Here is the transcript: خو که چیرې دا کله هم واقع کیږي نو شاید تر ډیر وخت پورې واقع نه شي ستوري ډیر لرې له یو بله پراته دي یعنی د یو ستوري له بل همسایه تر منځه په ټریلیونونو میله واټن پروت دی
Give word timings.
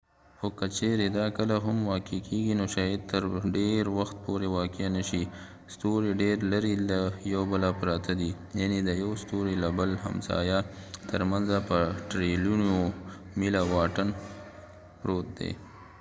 خو 0.37 0.47
که 0.57 0.67
چیرې 0.77 1.07
دا 1.17 1.25
کله 1.37 1.55
هم 1.65 1.77
واقع 1.91 2.19
کیږي 2.33 2.53
نو 2.59 2.65
شاید 2.75 3.01
تر 3.11 3.23
ډیر 3.57 3.83
وخت 3.99 4.15
پورې 4.25 4.47
واقع 4.57 4.87
نه 4.97 5.03
شي 5.09 5.23
ستوري 5.73 6.11
ډیر 6.21 6.37
لرې 6.51 6.73
له 6.89 6.99
یو 7.33 7.41
بله 7.51 7.69
پراته 7.79 8.13
دي 8.21 8.31
یعنی 8.59 8.79
د 8.83 8.89
یو 9.03 9.11
ستوري 9.23 9.55
له 9.63 9.69
بل 9.79 9.89
همسایه 10.05 10.59
تر 11.09 11.21
منځه 11.31 11.57
په 11.69 11.77
ټریلیونونو 12.09 12.77
میله 13.39 13.61
واټن 13.73 14.09
پروت 14.99 15.27
دی 15.39 15.51